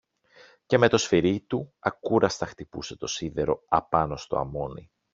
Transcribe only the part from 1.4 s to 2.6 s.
του, ακούραστα